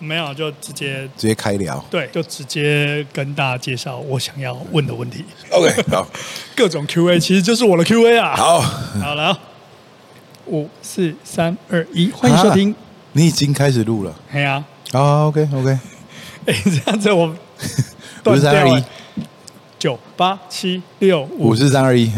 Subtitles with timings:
[0.00, 1.82] 没有，就直接直接开聊。
[1.90, 5.24] 对，就直接跟大家介绍我想要问的问题。
[5.50, 6.08] OK，好，
[6.56, 8.34] 各种 Q&A 其实就是我的 Q&A 啊。
[8.34, 9.38] 好，好了，
[10.46, 12.74] 五四三二一，欢迎收听。
[13.12, 14.14] 你已经开始录了。
[14.32, 15.78] 哎呀，好，OK，OK。
[16.46, 17.26] 哎，这样子我
[18.24, 18.84] 五四三二一，
[19.78, 22.10] 九八七六五四三二一。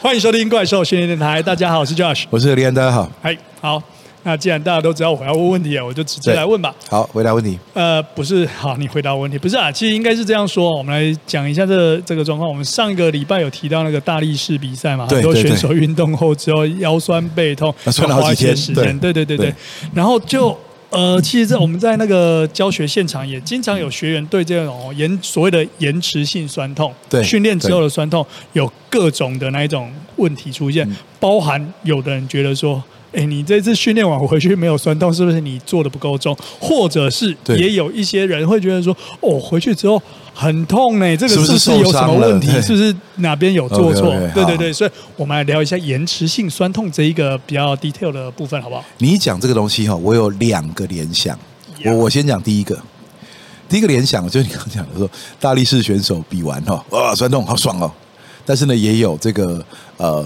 [0.00, 1.42] 欢迎收听怪兽训练电台。
[1.42, 3.10] 大家好，我是 Josh，我是李安，大家好。
[3.22, 3.82] 嗨，好。
[4.22, 6.74] 那既然大家都知道我要问问题啊，我就直接来问吧。
[6.88, 7.58] 好，回答问题。
[7.72, 9.72] 呃，不是，好，你回答问题不是啊？
[9.72, 12.46] 其实应该是这样说，我们来讲一下这个、这个状况。
[12.46, 18.98] 我们上一个礼拜有提到那个大力士比赛嘛，很多选手运动后之后腰酸背痛，要花一些时间。
[18.98, 19.54] 对对对对。
[19.94, 20.54] 然后就
[20.90, 30.86] 呃，其实，在我们在那个教学现场也经常有学员对这种延所谓的延迟性酸痛，对训练之后的酸痛有各种的那一种问题出现，
[31.18, 32.82] 包含有的人觉得说。
[33.12, 36.36] 哎，你这次训练完回去没有酸痛，是不是你做的不够重？
[36.60, 40.00] 或者是也有一些人会觉得说，哦，回去之后
[40.32, 42.48] 很痛呢，这个是不是有什么问题？
[42.62, 44.14] 是不是哪边有做错？
[44.32, 48.84] 对对对，所以我们来聊一下延迟性酸痛这一个比较 detail 的部分，好不好？
[48.98, 51.36] 你讲这个东西哈，我有两个联想。
[51.84, 52.78] 我我先讲第一个，
[53.68, 57.90] 第一个联想就是你刚讲的说，大力士选手比完哈，哇，酸痛好爽哦。
[58.46, 59.64] 但是呢，也有这个
[59.96, 60.24] 呃。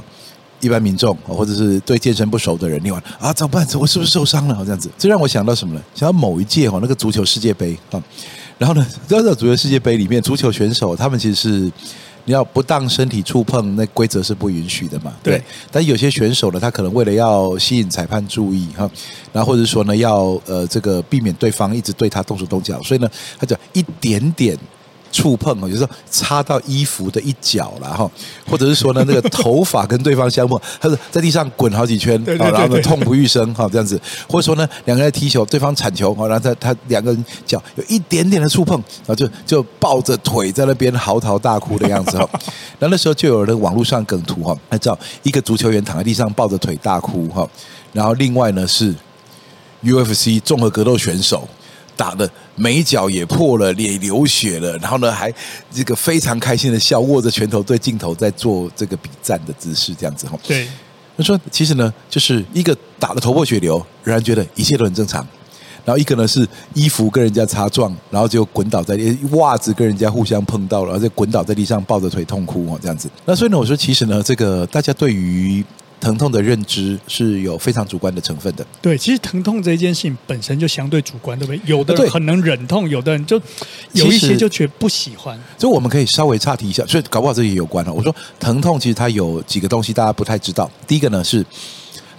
[0.65, 3.67] 一般民众或者是对健身不熟的人，另外啊，怎么办？
[3.79, 4.57] 我是不是受伤了？
[4.65, 5.83] 这样子，这让我想到什么呢？
[5.95, 8.03] 想到某一届哈，那个足球世界杯啊。
[8.57, 11.73] 然后呢，在这足球世界杯里面，足球选手他们其实是
[12.25, 15.13] 你要不当身体触碰，那规则是不允许的嘛。
[15.23, 15.43] 对。
[15.71, 18.91] 但有些选手呢，他可能为了要吸引裁判注意哈，
[19.33, 24.59] 然后或者说呢，要呃这个避免对方一直对他动手动脚，所以呢，他就一点点。
[25.15, 28.11] 触碰哦，就是说擦到衣服的一角了哈，
[28.51, 33.99] 或者是说呢，那个头发跟对方相碰， 他是在地上滚好几圈，然后呢痛不欲生哈，这样子，
[34.29, 38.77] 或者说呢，两个人踢球，对方铲球，然后他他两个人脚有一点点的触碰，
[39.07, 42.29] 然后就就抱着腿在那边嚎啕大哭的样子哈，
[42.81, 47.49] 然后那时候就有人网络上梗图哈，他叫一个足球员躺在地上抱着腿大哭哈，
[47.93, 48.93] 然后另外呢是
[49.85, 51.49] UFC 综合格斗选手。
[51.97, 55.33] 打的眉角也破了，脸流血了，然后呢，还
[55.71, 60.39] 这个非常开心的笑，握着拳头对镜头在做这个比赞的姿势，这样子哈。
[60.47, 60.69] 对，
[61.17, 65.27] 他说其实呢，就是一个打的头破血流，仍然觉得一切都很正常，
[65.85, 73.09] 然后一个呢是衣服跟人家擦撞，然后就滚倒在地，袜子跟人家互相碰到了，然后就滚倒在地上抱着腿痛哭哦，这样子。
[73.25, 75.65] 那所以呢，我说其实呢，这个大家对于。
[76.01, 78.67] 疼痛的认知是有非常主观的成分的。
[78.83, 81.61] 对，其实疼痛这件事情本身就相对主观，对不对？
[81.65, 83.41] 有的人很能忍痛，有的人就
[83.93, 85.39] 有一些就觉得不喜欢。
[85.59, 87.93] 所以我们可以稍微岔题一下，所以搞不好这也有关了。
[87.93, 90.71] 我说疼痛其实它有几个东西大家不太知道。
[90.87, 91.45] 第一个呢是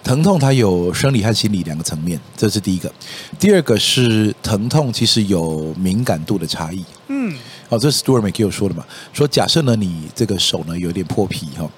[0.03, 2.91] 疼痛它有生理和心理两个层面，这是第一个。
[3.39, 6.83] 第二个是疼痛其实有敏感度的差异。
[7.07, 7.35] 嗯，
[7.69, 8.83] 哦，这是 Stuart McGill 说的嘛？
[9.13, 11.69] 说假设呢你这个手呢有点破皮哈，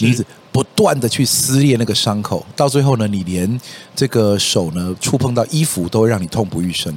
[0.00, 0.24] 你一
[0.56, 3.60] 不断的去撕裂那个伤口，到最后呢，你连
[3.94, 6.90] 这个手呢触碰到衣服都会让你痛不欲生。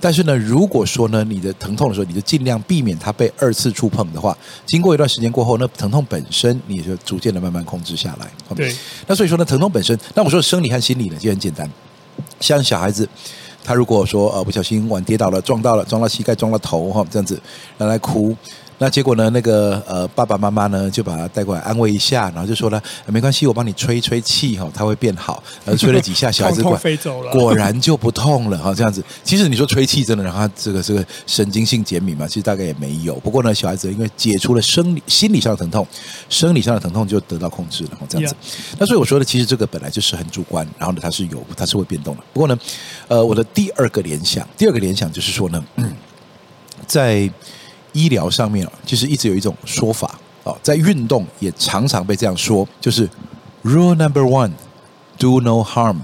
[0.00, 4.34] 但是呢，如果说呢，你的疼痛的时候，你就尽量避免它被二次触碰的话，
[4.64, 8.30] 经过一段时间过后，那疼痛本身你也就逐渐的慢慢控制下来。
[8.54, 8.74] 对。
[9.06, 11.70] 那所以说呢，疼痛本身，那我说生理和心理呢就很简单。
[12.40, 13.06] 像小孩子，
[13.62, 17.38] 他如果说呃不小心碗跌倒了，撞到了，撞到膝盖，撞到头哈，这样子，
[17.76, 18.34] 让他哭。
[18.78, 19.30] 那结果呢？
[19.30, 25.42] 那个呃，爸爸妈妈呢就把他带过来安慰一下，然后就说呢，没关系，我帮你吹吹气哈，他会变好。
[25.64, 26.78] 然后吹了几下，小孩子 果
[27.32, 28.74] 果然就不痛了哈。
[28.74, 32.26] 这样子，其实你说吹气真的让他这个这个神经性减敏嘛？
[32.28, 33.14] 其实大概也没有。
[33.16, 35.86] 不过呢，小孩子因为解除了生理、心理上的疼痛，
[36.28, 37.90] 生理上的疼痛就得到控制了。
[38.08, 38.36] 这样子。
[38.78, 42.22] 那所以我说的，其实这个本来就是很主观，然后呢，它是有，它是会变动的。
[42.34, 42.58] 不过呢，
[43.08, 45.90] 呃，我的第二个联想，第二个联想就是说呢，嗯，
[46.86, 47.30] 在。
[47.96, 53.08] 医疗上面啊，其实一直有一种说法啊，在运动也常常被这样说，就是
[53.64, 55.96] Rule Number One，Do No Harm，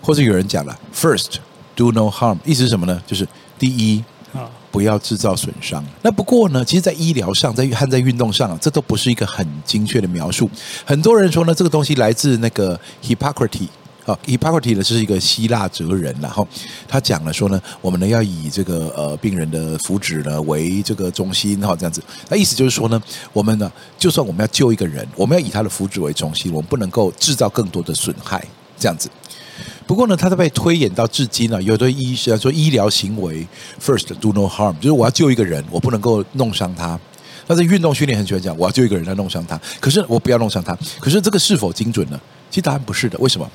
[0.00, 3.02] 或者有人讲了 First，Do No Harm，意思是什么呢？
[3.06, 3.28] 就是
[3.58, 4.02] 第一
[4.32, 5.84] 啊，不要制造损伤。
[6.00, 10.50] 那不过呢，其实，在医疗上，在和在运动上，这都不是一个很精确的描述。
[10.86, 13.68] 很多人说呢，这个东西来自那个 Hippocrates。
[14.04, 16.46] 啊，Hippocrates 呢是一个希腊哲人，然后
[16.86, 22.02] 他讲了说呢，我们呢要以这个呃病人的福祉呢为这个中心，哈，这样子。
[22.28, 23.02] 那意思就是说呢，
[23.32, 28.46] 我们呢就算我们要救一个人，我们要以他的福祉为中心，我们不能够制造更多的损害，
[28.78, 29.08] 这样子。
[29.86, 33.46] 不过呢，他都被推演到至今啊，有的医生说医疗行为
[33.82, 36.98] first do no harm，就是我要救一个人，我不能够弄伤他。
[37.46, 40.76] 但是运动训练很喜欢讲，我要救一个人，要弄伤他，可是我不要弄伤他。
[40.98, 42.20] 可是这个是否精准呢？
[42.50, 43.50] 其实答案不是的，为什么？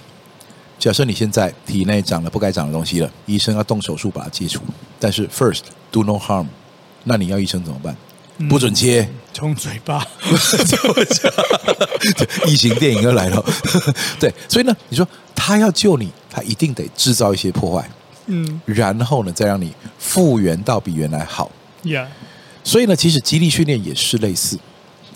[0.79, 4.61] 假设你现在体内长了不该长的东西了，医生要动手术把它切除，
[4.97, 6.45] 但是 first do no harm，
[7.03, 7.95] 那你要医生怎么办？
[8.47, 10.07] 不准切，从嘴巴。
[12.47, 13.45] 异形电影又来了，
[14.17, 15.05] 对，所以呢，你说
[15.35, 17.89] 他要救你，他一定得制造一些破坏，
[18.27, 21.51] 嗯，然后呢，再让你复原到比原来好。
[21.83, 22.05] Yeah，
[22.63, 24.57] 所以呢，其实激励训练也是类似。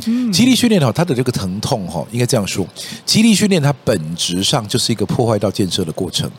[0.08, 2.66] 嗯肌力训练哈，它的这个疼痛哈，应该这样说，
[3.06, 6.30] 肌力训练它本质上就是一个破坏到建设的过程。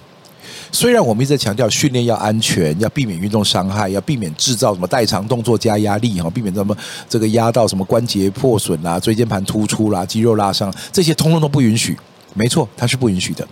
[0.72, 6.76] 虽然我们一直在强调训练要安全，要避免运动伤害，要避免制造什么代偿动作加压力哈，避免什么
[7.08, 11.96] 这个压到什么关节破损啦、椎间盘突出啦、肌肉拉伤，这些通通都不允许。
[12.34, 13.46] 没错，它是不允许的，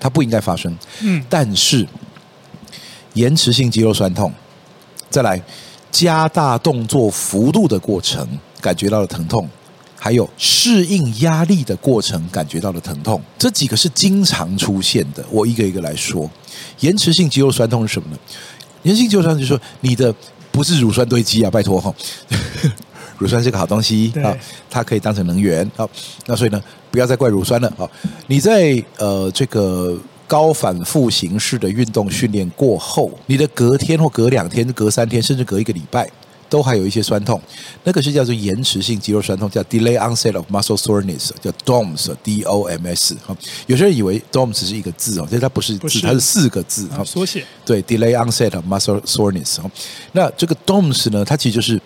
[0.00, 0.76] 它不应该发生。
[1.02, 1.86] 嗯，但是
[3.12, 4.32] 延迟性肌肉酸痛，
[5.08, 5.40] 再来
[5.92, 8.26] 加大动作幅度的过程，
[8.66, 9.48] 感觉到了疼痛。
[9.98, 15.24] 还有适应压力的过程感觉到的疼痛，这几个是经常出现的。
[15.30, 16.30] 我一个一个来说，
[16.80, 18.18] 延迟性肌肉酸痛是什么呢？
[18.82, 20.14] 延迟性肌肉酸痛就是说你的
[20.52, 21.92] 不是乳酸堆积啊，拜托哈，
[23.18, 24.36] 乳酸是个好东西啊，
[24.70, 25.68] 它可以当成能源。
[25.76, 25.88] 啊，
[26.26, 27.68] 那所以呢，不要再怪乳酸了。
[27.78, 27.88] 啊，
[28.28, 29.98] 你在呃这个
[30.28, 36.08] 高反复形式的运动训练过后，你的隔天或隔两天、隔三天，甚至隔一个礼拜。
[36.56, 37.38] 都还有一些酸痛，
[37.84, 43.14] 那个是叫做延迟性肌肉酸痛，叫 delay onset of muscle soreness，叫 DOMS，D O M S。
[43.66, 47.44] 有些人以为 DOMS 是一个字哦，其实它不是字，它是四个字啊，缩写。
[47.66, 49.58] 对，delay onset of muscle soreness。
[50.12, 51.78] 那这个 DOMS 呢，它其实就是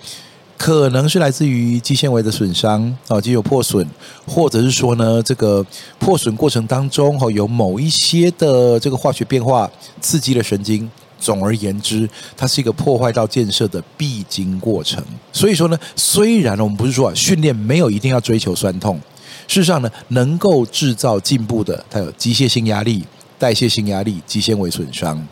[0.57, 3.85] 可能是来自于肌纤维的损伤啊，肌肉破损，
[4.25, 5.67] 或者是说呢，这个
[5.99, 9.69] 破损过程当中哈，有某一些的这个化学变化
[10.01, 10.89] 刺激了神经。
[11.21, 15.05] 总而言之，它是一个破坏到建设的必经过程。
[15.33, 18.99] 所以说呢，虽然我们不是说啊，训练没有一定要追求酸痛，
[19.47, 23.05] 事实上呢，能够制造进步的，它有机械性压力、
[23.39, 25.25] 代谢性压力、肌纤维损伤。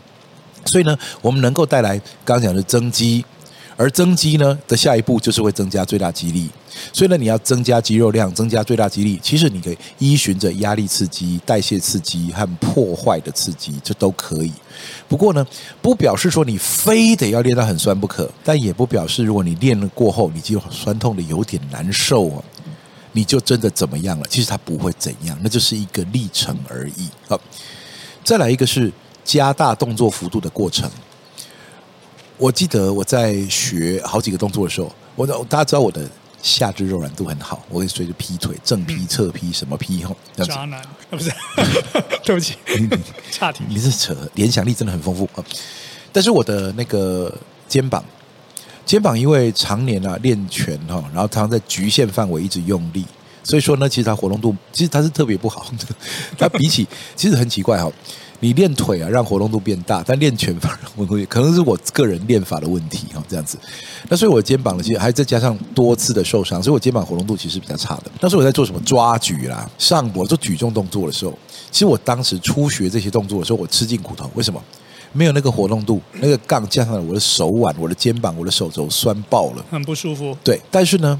[0.65, 3.25] 所以呢，我们能够带来刚刚讲的增肌。
[3.79, 6.49] 而增肌呢的下一步就是会增加最大肌力，
[6.91, 14.51] 所以呢，你要增加肌肉量，增加最大肌力，其实你可以依循着压力刺激、代谢刺激和破坏的刺激，这都可以。
[15.07, 15.47] 不过呢，
[15.81, 22.43] 不表示说你非得要练到很酸不可，但也不表示如果你练了过后，你就酸痛的有点难受啊，
[23.13, 24.25] 你就真的怎么样了？
[24.29, 27.07] 其实它不会怎样，那就是一个历程而已。
[27.29, 27.39] 好，
[28.25, 28.91] 再来一个是
[29.23, 30.91] 加大动作幅度的过程。
[32.39, 36.09] 我记得我在学好几个动作的时候，我大家知道我的
[36.41, 40.15] 下肢柔软度很好，我可以随着劈腿、正劈、侧劈、什么劈哈。
[40.37, 41.29] 渣男啊， 不是，
[42.23, 42.55] 对不起，
[43.29, 43.65] 差题。
[43.67, 45.43] 你是扯，联想力真的很丰富啊。
[46.13, 47.37] 但是我的那个
[47.67, 48.01] 肩膀，
[48.85, 53.05] 肩膀因为常年啊练拳哈，然后常常在局限范围一直用力，
[53.43, 55.65] 所以说呢，其实它活动度其实它是特别不好。
[56.37, 56.87] 它比起
[57.17, 57.91] 其实很奇怪哈。
[58.41, 63.57] 你练腿啊，让活动度变大，但练拳反而会会可能是我个人练法的问题哈，这样子。
[64.07, 68.11] 那所以我的肩膀呢，其实还再加上多次的受伤，所以我肩膀活动度其实比较差的。
[68.21, 71.37] 那时候我在做什么抓举啦、上膊做举重动作的时候，
[71.69, 74.29] 其实我当时初学这些动作的时候，我吃尽苦头。
[74.35, 74.63] 为什么？
[75.11, 80.37] 没有那个活动度，那个杠加上了我的手腕、我的肩膀、我的手肘酸爆了，很不舒服。
[80.43, 81.19] 对，但是呢，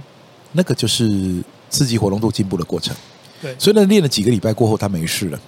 [0.52, 2.96] 那个就是刺激活动度进步的过程。
[3.42, 5.40] 对，所以呢，练了几个礼拜过后，他没事了。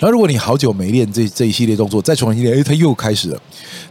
[0.00, 3.38] 然后，如果你好久没练这这一系列动作，再重新练，哎，它又开始了。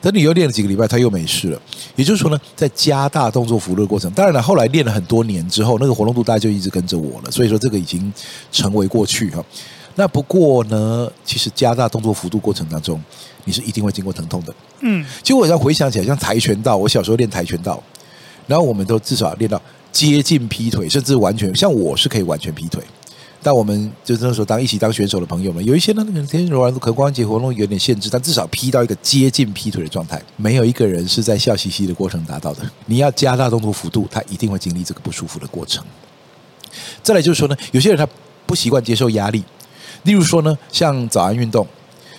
[0.01, 1.61] 等你又练了几个礼拜，它又没事了。
[1.95, 7.29] 也就是说呢，在加大动作幅度的过程，当然了，后来练了很多年之后，那个活动度大家就一直跟着我了。
[7.29, 8.11] 所以说，这个已经
[8.51, 9.45] 成为过去哈。
[9.93, 12.99] 那不过呢，其实加大动作幅度过程当中，
[13.45, 14.55] 你是一定会经过疼痛的。
[14.79, 17.83] 嗯，其实我要回想起来，像跆拳道，我小时候练跆拳道，
[18.47, 19.61] 然后我们都至少练到
[19.91, 22.81] 接近劈腿，甚至完全，像我是可以完全劈腿。
[23.41, 32.69] 但我们就那时候当一起当选手的朋友们，有一些呢，那个天柔软度、髋关节活动有点限制，但至少劈到一个接近劈腿的状态，没有一个人是在笑嘻嘻的过程达到的。
[32.87, 35.81] 你要加大动作幅度，他一定会经历这个不舒服的过程。
[37.01, 38.05] 再来就是说呢，有些人他
[38.45, 39.41] 不习惯接受压力，
[40.03, 41.65] 例如说呢，像早安运动，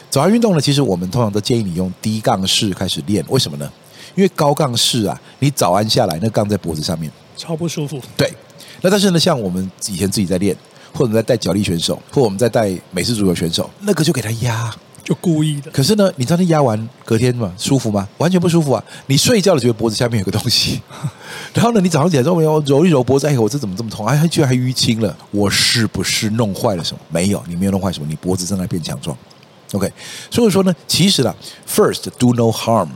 [0.09, 3.71] 早安运动呢，其实我们通常都建议你用低杠式开始练，为什么呢？
[4.15, 8.01] 因为高杠式啊，你早安下来，那杠在脖子上面，超不舒服。
[8.17, 8.33] 对，
[8.81, 10.57] 那但是呢，像我们以前自己在练。
[10.93, 14.73] 或者在带脚力选手，或我们在带美式足球选手，那个就给他压，
[15.05, 15.71] 就故意的。
[15.71, 18.09] 可是呢，你知道他压完隔天嘛，舒服吗？
[18.19, 18.83] 完全不舒服啊！
[19.07, 20.81] 你睡觉了觉得脖子下面有个东西，
[21.55, 24.07] 然后呢，你早上起来之后要揉一揉脖子，哎，我这怎么这么痛？
[24.07, 27.01] 哎，居然还淤青了，我是不是弄坏了什么？
[27.09, 29.17] 没有，你没有弄坏什么，你脖子正在变强壮。
[29.73, 29.91] OK，
[30.31, 31.33] 所以说呢，其实啦
[31.69, 32.89] ，First do no harm，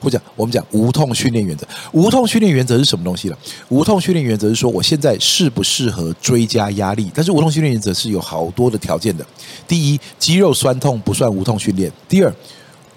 [0.00, 1.66] 或者我们讲无痛训练原则。
[1.92, 3.36] 无痛训练原则是什么东西呢？
[3.68, 7.10] 无痛训练原则是说，我现在适不适合追加压力？
[7.14, 9.26] 但是无痛训练原则是有好多的条件的。
[9.66, 11.90] 第一，肌肉酸痛不算无痛训练。
[12.08, 12.32] 第二，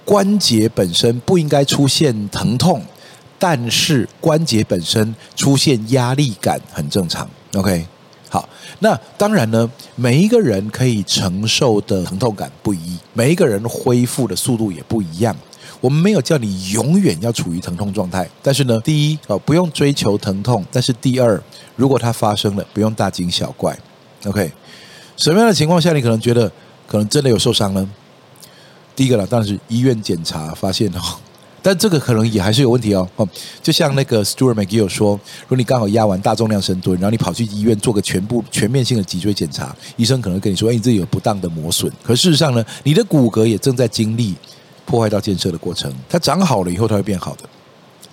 [0.05, 2.81] 关节本身不应该出现疼痛，
[3.37, 7.29] 但是关节本身出现压力感很正常。
[7.53, 7.85] OK。
[8.31, 15.35] 好，那当然呢，每一个人可以承受的疼痛感不一，每一个人恢复的速度也不一样。
[15.81, 21.41] 我们没有叫你永远要处于疼痛状态，但是呢，第一啊，不用追求疼痛；但是第二，
[21.75, 23.77] 如果它发生了，不用大惊小怪。
[24.25, 24.51] OK，
[25.15, 26.51] 什么样的情况下你可能觉得
[26.85, 27.89] 可能真的有受伤呢？
[28.95, 30.99] 第一个呢，当然是医院检查发现哦。
[31.61, 33.27] 但这个可能也还是有问题哦，哦，
[33.61, 41.91] 就像那个 Stuart McGill 说，如果你刚好压完大重量深蹲，然后你跑去医院做个全部全面性的脊椎检查，医生可能跟你说，哎，你这里有不当的磨损。
[42.01, 44.35] 可事实上呢，你的骨骼也正在经历
[44.89, 47.43] 破坏到建设的过程，它长好了以后，它会变好的。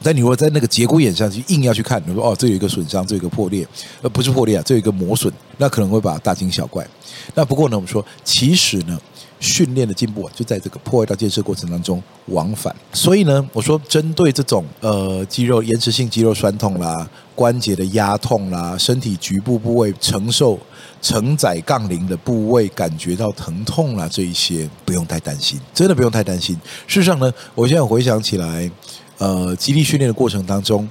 [0.03, 3.67] 但你如果在那个节骨眼上去硬要去看，你说哦，这有一个损伤，这有一个破裂，
[4.03, 6.87] 呃，不是破裂啊，这有一个磨损，那可能会把它大惊小怪。
[7.35, 9.01] 那不过呢，我们说其实呢。
[9.47, 12.75] 训练的进步啊，就在这个破坏到建设过程当中往返。
[12.93, 20.59] 所以呢，我说针对这种呃肌肉延迟性肌肉酸痛啦、关节的压痛啦、身体局部部位承受
[21.01, 26.55] 承载杠铃的部位感觉到疼痛啦，这一些不用太担心，真的不用太担心。
[26.87, 28.71] 事实上呢，我现在回想起来，
[29.19, 30.89] 呃，肌力训练的过程当中，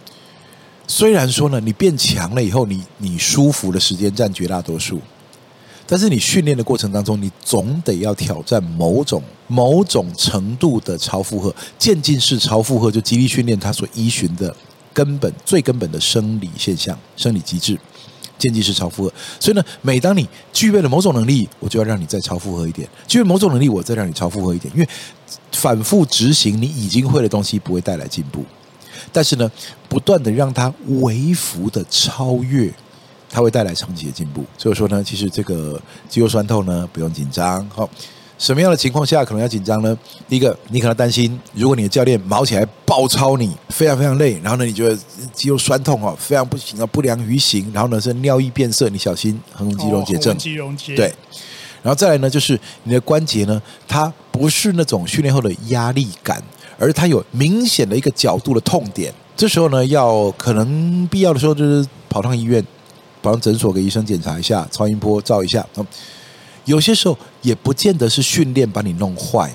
[0.87, 4.99] 虽然说呢，你变强了以后，你你舒服的时间占绝大多数。
[5.87, 11.53] 但是你训练的过程当中，你总得要挑战某种某种程度的超负荷。
[11.77, 14.55] 渐进式超负荷就肌力训练它所依循的
[14.91, 17.77] 根本最根本的生理现象、生理机制，
[18.39, 19.13] 渐进式超负荷。
[19.39, 24.73] 所以呢，每当你具备了某种能力，我就要让你再超负荷一点；具备某种能力，我再让你超负荷一点。
[24.73, 24.89] 因为
[25.51, 28.43] 反复执行你已经会的东西不会带来进步，
[29.11, 29.51] 但是呢，
[29.87, 32.73] 不断的让它微幅的超越。
[33.35, 35.77] 它会带来长期的进步，所以说呢，其实这个
[36.07, 37.69] 肌肉酸痛呢，不用紧张。
[37.69, 37.89] 好，
[38.37, 39.97] 什么样的情况下可能要紧张呢？
[40.29, 44.97] 第一个，你可能担心，如果你的教练毛起来爆操你，非常非常累，然后呢，你觉得
[45.33, 50.37] 肌肉酸痛哦，非常不行啊，不良于行，然后呢是尿液变色，你小心横纹肌溶解症。
[50.37, 50.95] 肌溶解。
[50.95, 51.13] 对，
[51.83, 56.41] 然后再来呢，就是你的关节呢，它不是那种训练后的压力感，
[56.79, 59.13] 而它有明显的一个角度的痛点。
[59.35, 62.65] 这时候呢，要可能必要的时候就是跑趟医院。
[63.25, 65.65] 帮诊所给医生检查一下，超音波照一下。
[66.65, 69.51] 有些时候也不见得是训练把你弄坏，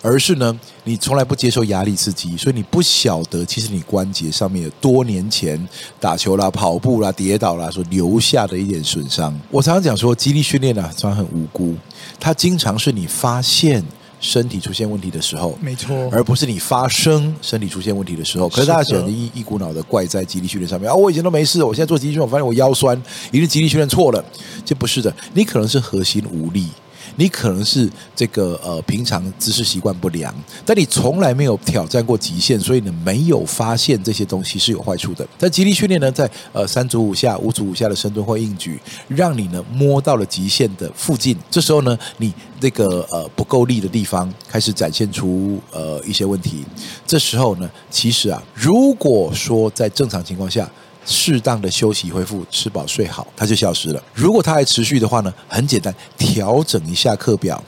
[0.00, 5.68] 而是呢，你从来不接受压力刺激，所以你不晓得其实你关节上面有多年前
[6.00, 9.38] 打球啦、跑步啦、跌倒啦所留下的一点损伤。
[9.50, 11.74] 我常常讲说，肌力训练呢，常常很无辜，
[12.18, 13.84] 它经常是你发现。
[14.22, 18.48] 身体出现问题的时候，没错，而不是你发生身体出现问题的时候。
[18.48, 20.94] 可是大家选择一一股脑的怪在肌力训练上面啊！
[20.94, 22.96] 我以前都没事，我现在做肌力训练，我发现我腰酸，
[23.32, 24.24] 一定肌力训练错了。
[24.64, 26.68] 这不是的，你可能是核心无力。
[27.16, 35.26] 你可能是这个呃平常姿势习惯不良，但你从来没有挑战过极限，所以呢没有发现这些东西是有坏处的。
[35.38, 41.36] 但肌力训练呢，在呃三组五下、五组五下的深蹲或硬举，让你呢摸到了极限的附近。
[41.50, 46.64] 这时候呢，你这个呃不够力的地方开始展现出呃一些问题。
[47.06, 50.70] 这时候呢，其实啊，如果说在正常情况下，
[51.04, 54.02] 适当的休息恢复，吃饱睡好，它就消失了。
[54.14, 57.62] 如果它还持续的话呢，很简单，调整一下课表，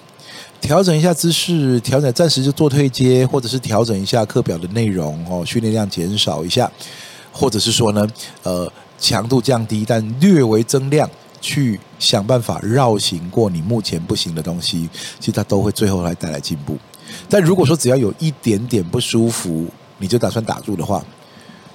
[0.61, 6.71] 调整一下姿势，调整暂时就做退阶，或者是调整一下课表的内容哦，训练量减少一下，
[7.33, 8.07] 或者是说呢，
[8.45, 11.11] 呃，强度降低，但略微增量，
[11.41, 14.89] 去想办法绕行过你目前不行的东西，
[15.19, 16.79] 其实它都会最后来带来进步。
[17.29, 19.67] 但如果说只要有一点点不舒服，
[19.99, 21.05] 你就打算打住的话，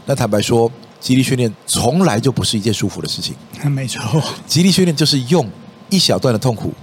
[0.05, 0.71] 那坦白说。
[0.99, 3.35] 肌力训练从来就不是一件舒服的事情。
[3.71, 4.01] 没错，
[4.45, 5.49] 极力训练就是用
[5.89, 6.73] 一小段的痛苦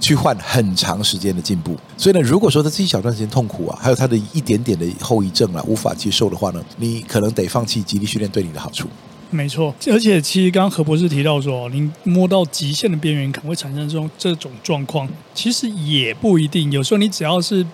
[0.00, 1.76] 去换很长时间的进步。
[1.96, 8.88] 所以呢，如果说他这一小段时间痛苦啊，还有他的一点点的后遗症啊，无法接受的话呢，你可能得放弃极力训练对你的好处。
[9.30, 16.70] 没错，而且其实刚刚何博士提到说，您摸到极限的边缘可能会产生这种这种状况，其实也不一定。
[16.70, 17.66] 有时候你只要是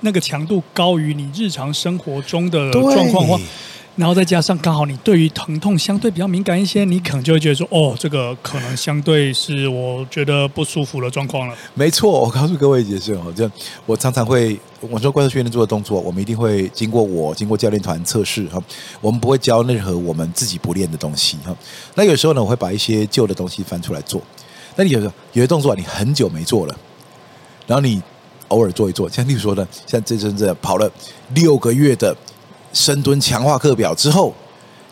[0.00, 3.40] 那个强度高于你日常生活中的状况的话。
[3.98, 11.54] 然后再加上刚好你对于疼痛相对比较敏感一些，你可能就会觉得说，哦，这个可能相对是我觉得不舒服的状况了。
[11.74, 13.50] 没错，我告诉各位解释哦，就
[13.86, 18.62] 我常常会我说怪兽训练做的动作，我们一定会经过我经过教练团测试哈，
[19.00, 21.52] 我们不会教任何我们自己不练的东西哈。
[21.96, 24.22] 那有时候呢，我会把一些旧的东西翻出来做。
[24.76, 26.78] 那你有有些动作你很久没做了，
[27.66, 28.00] 然后你
[28.46, 30.88] 偶尔做一做，像例如说呢，像这阵子跑了
[31.34, 32.16] 六个月的。
[32.72, 34.34] 深蹲强化课表之后，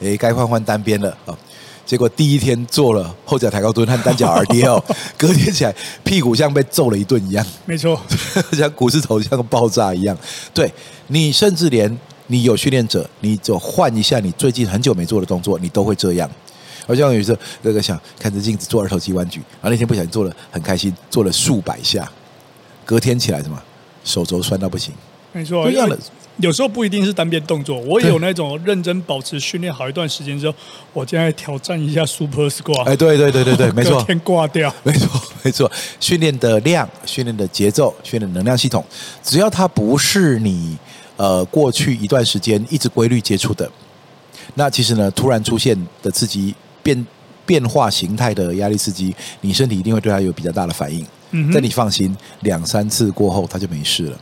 [0.00, 1.37] 诶，该换换单边了啊。
[1.85, 4.83] 结果第一天做了后脚抬高蹲和单脚 RDL，
[5.16, 7.47] 隔天起来屁股像被揍了一顿一样。
[7.64, 8.00] 没错，
[8.52, 10.18] 像股市头像个爆炸一样。
[10.52, 10.68] 对，
[11.06, 16.28] 你甚至连你有训练者，你就换一下你最近很久没做的动作，你都会这样。
[16.88, 22.11] 好像有时候那个想看着镜子做二头肌弯举，然后那天不小心做了很开心，做了数百下，
[22.85, 23.56] 隔天起来什么
[24.02, 24.92] 手肘酸到不行。
[25.33, 25.97] 没错，一样的。
[26.38, 30.54] 有时候不一定是单边动作，我也有那种认真保持训练好一段时间之后，
[30.92, 32.82] 我现在挑战一下 Super Squat。
[32.82, 35.70] 哎，对对对对对，没错，天挂掉，没 错没错。
[35.98, 38.84] 训练的量、训练的节奏、训练能量系统，
[39.22, 40.76] 只要它不是你
[41.16, 43.70] 呃过去一段时间一直规律接触的，
[44.54, 47.06] 那其实呢，突然出现的刺激变
[47.46, 51.06] 变化形态的压力刺激，你身体一定会对它有比较大的反应。
[51.30, 54.18] 嗯，但你放心，两三次过后它就没事了。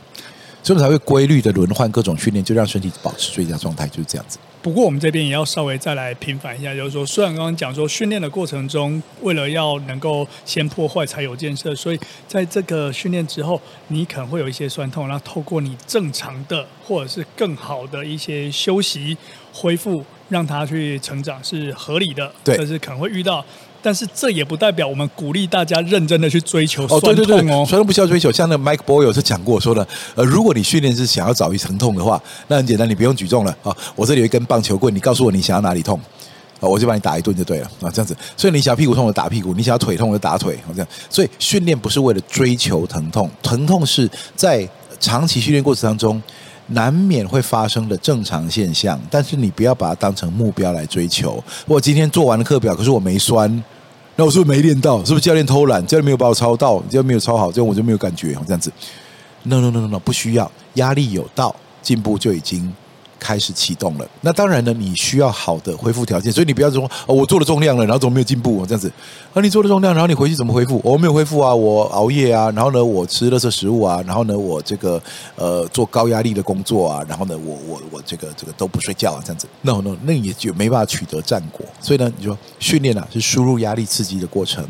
[0.65, 4.39] 所以才会规律的轮换各种训练，就让身体保持最佳状态，就是这样子。
[4.63, 19.15] 不过我们这边也要稍微再来平反一下，就是说，虽然刚刚讲说训练的过程中，为了要能够先破坏才有建设，所以在这个训练之后，你可能会有一些酸痛，然后透过你正常的或者是更好的一些休息
[19.53, 22.33] 恢复，让它去成长是合理的。
[22.43, 23.45] 对，这是可能会遇到。
[23.85, 27.13] 但是这也不代表我们鼓励大家认真的去追求酸痛哦。
[27.13, 28.31] 对对对，酸痛不需要追求。
[28.31, 33.71] 像那个 Mike Boyle 是讲过说的，呃，如果你训练是想要找一疼痛的话，那很简单，你不用举重了啊。
[33.95, 35.99] 我这里有一根棒球棍，你告诉我你想要哪里痛，
[36.59, 38.17] 啊，我就把你打一顿就对了啊，这样子。
[38.35, 40.87] 所以你想要屁股痛就打屁股，你想要腿痛我就打腿，这样。
[41.07, 44.67] 所以训练不是为了追求疼痛，疼痛是在
[44.99, 46.19] 长期训练过程当中
[46.69, 51.43] 难免会发生的正常现象，但是你不要把它当成目标来追求。
[51.67, 53.63] 我今天做完了课表，可是我没酸。
[54.17, 55.03] 那我是不是没练到？
[55.03, 55.85] 是不是教练偷懒？
[55.85, 56.79] 教练没有把我抄到？
[56.83, 58.33] 教练没有抄好，这样我就没有感觉。
[58.45, 58.71] 这样子
[59.43, 62.73] ，no no no no no，不需要，压力有到，进步就已经
[63.19, 64.07] 开始启动了。
[64.21, 68.65] 那当然呢，你需要好的恢复条件，所以你不要说哦，我做了重量了，然后怎么没有进步？
[68.65, 68.91] 这样子，
[69.33, 70.81] 啊，你做了重量，然后你回去怎么恢复？
[70.83, 75.01] 我没有恢复啊，我熬夜啊，然后呢，我吃垃圾食物啊，然后呢，我这个
[75.35, 81.65] 呃做高压力的工作啊，然后呢，我我我这个这个都不睡觉啊，这样子，no no，那也就没办法取得战果。
[81.79, 84.67] 所以呢，你说训练啊是输入压力刺激的过程，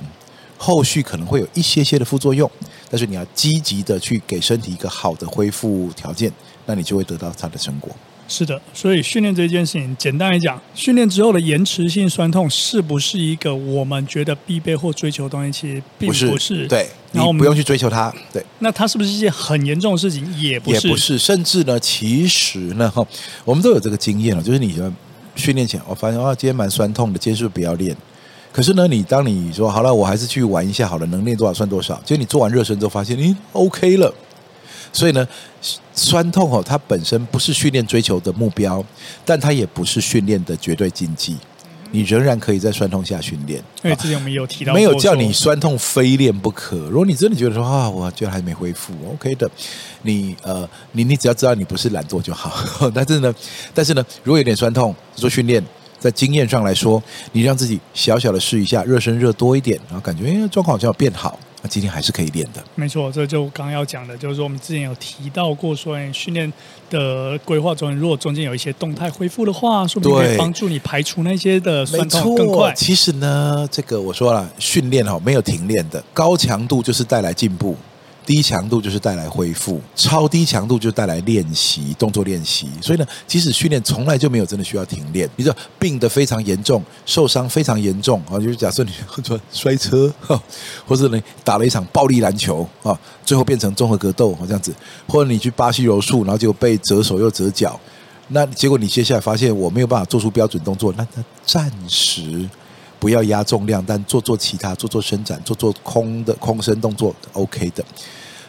[0.58, 2.50] 后续可能会有一些些的副作用，
[2.90, 6.32] 但是你要积极的去给身体一个好的恢复条件，
[6.66, 7.90] 那你就会得到它的成果。
[8.28, 15.52] 是的，所以训练这件事情，简单来讲，训练之后的延迟性酸痛是不是一个我们觉得必备或追求的东西？
[15.52, 16.68] 其实并不是。
[16.68, 18.12] 对，然后我们不用去追求它。
[18.34, 20.26] 对，那它是不是一件很严重的事情？
[20.42, 21.18] 也不是，也不是。
[21.20, 23.06] 甚至呢，其实呢，哈，
[23.46, 24.76] 我们都有这个经验了，就是你
[25.36, 27.96] 训练前，我发现啊，今天蛮酸痛的，今天是不是不要练？
[28.52, 32.02] 可是呢，你当你说好了，我还是去玩一下好了，能练多少算多少。
[32.06, 34.12] 结果你做完热身之后，发现，咦，OK 了。
[34.96, 35.28] 所以呢，
[35.94, 38.82] 酸痛哦，它本身不是训练追求的目标，
[39.26, 41.36] 但它也不是训练的绝对禁忌。
[41.92, 43.62] 你仍然可以在酸痛下训练。
[43.84, 46.78] 因为之前我们有提到，没有叫你酸痛非练不可。
[46.90, 49.50] 如果你真的觉得说啊，我觉得还没恢复，OK 的，
[50.04, 52.52] 你呃，你你只要知道你不是懒惰就好。
[52.96, 53.34] 但是呢，
[53.74, 55.64] 但是呢，如果有点酸痛，做训练，
[56.00, 57.02] 在经验上来说，
[57.34, 61.40] 你让自己小小的试一下，热身热多一点，然后感觉哎，状况好像要变好。
[61.68, 66.52] 今天还是可以练的，没错，这就刚刚要讲的，就是说我们之前有提到过，说训练
[66.90, 72.74] 的规划中，如果中间有一些动态恢复的话，说不定可以帮助你排除那些的酸痛更快。
[72.76, 77.76] 其实呢，这个我说了，训练哈没有停练的，高强度就是带来进步。
[78.26, 82.68] 低强度就是带来恢复，超低强度就带来练习动作练习。
[82.82, 85.30] 所以呢，即使训练从来就没有真的需要停练。
[85.36, 88.92] 你知道病得非常严重，受伤非常严重啊，就是假设你
[89.52, 90.12] 摔车，
[90.88, 94.74] 或者你打了一场暴力篮球啊，最后变成综合格斗这样子，
[95.08, 97.80] 或者你去巴西柔术，然后就被折手又折脚，
[98.30, 102.50] 那结果你接下来发现我没有办法做出标准动作，那那暂时。
[102.98, 107.86] 不要压重量，但做做其他，做做伸展，做做空的空身动作，OK 的。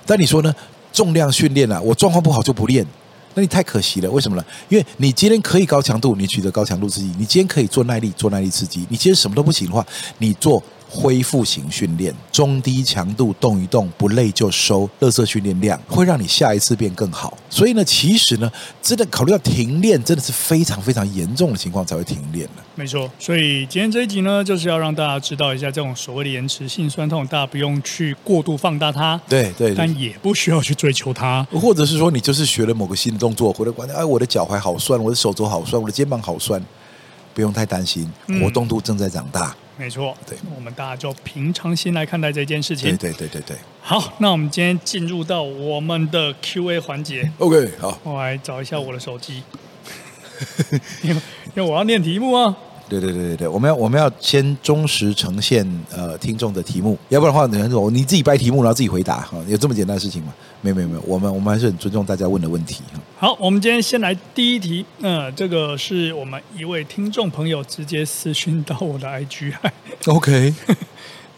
[0.07, 0.55] 但你说呢？
[0.93, 2.87] 重量训练啊，我状况不好就不练，
[3.35, 4.11] 那你太可惜了。
[4.11, 4.45] 为什么呢？
[4.71, 10.63] 因为你今天可以高强度，你取得高强度刺激；你今天可以做耐力，做耐力刺激；你今天什么都不行的话，你做。
[10.89, 14.89] 恢复型训练，中低强度动一动，不累就收。
[15.01, 17.37] 乐色训练量会让你下一次变更好。
[17.51, 22.63] 所以呢，其实呢，真的考虑到停练，真的是非常非常严重的情况才会停练的。
[22.75, 29.21] 没错，所以今天这一集呢，就是要让大家知道一下这种所谓的延迟性酸痛，大家不用去过度放大它。
[29.29, 31.47] 对对，但也不需要去追求它。
[31.53, 36.65] 或者是说，你就是学了某个新的动作，或者关哎，我的脚踝好酸，我的手肘好酸，我的肩膀好酸，
[37.35, 39.49] 不用太担心，活动度正在长大。
[39.49, 42.97] 嗯没错，对，我们大家就平常心来看待这件事情。
[42.97, 43.57] 对对对对对。
[43.83, 47.31] 好，那我们今天进入到我们的 Q&A 环节。
[47.39, 49.43] OK，好，我来找一下我的手机。
[51.05, 51.17] 因为
[51.55, 52.57] 因为我要念题目啊。
[52.89, 60.33] 对对对对对，我们要我们要先忠实呈现呃听众的题目，要不然的话，你说你自己掰题目然后自己回答哈，有这么简单的事情吗？
[60.63, 63.01] 没有没有没有，我们我们还是很尊重大家问的问题哈。
[63.19, 69.53] 好，我们今天先来第一题，嗯、呃，这个是我们一位听众朋友直接私讯到我的 IG。
[70.07, 70.55] OK。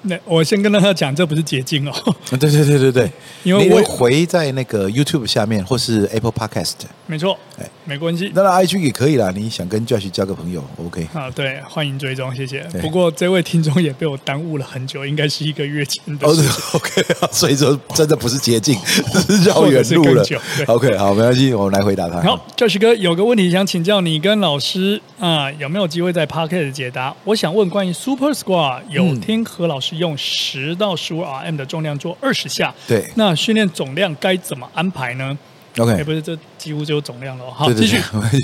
[0.03, 1.93] 那我先跟大家讲，这不是捷径哦。
[2.31, 3.11] 对对对对对，
[3.43, 6.75] 因为我回在那个 YouTube 下面，或是 Apple Podcast。
[7.07, 8.31] 没错，哎，没关系。
[8.35, 11.09] 那那 IG 也可以啦，你想跟 Josh 交个朋友，OK。
[11.13, 12.61] 啊，对，欢迎追踪，谢谢。
[12.81, 16.27] 不过这位听众也被我耽误了很久，应该是一个月前的。
[16.27, 16.35] 哦
[16.75, 20.25] ，OK， 所以说真的不是捷径，是 绕远路了。
[20.69, 22.21] OK，好，没关系，我们来回答他。
[22.23, 27.15] 好，Josh 哥有个问题想请教你跟老师啊，有没有机会在 Podcast 解答？
[27.25, 35.37] 我想问关于 Super Squat，有听何老师用十到十五 RM 的重量做二十下，对，那训练总量该怎么安排呢
[35.79, 37.45] ？OK，也不是，这几乎就是总量了。
[37.51, 37.99] 好，继续。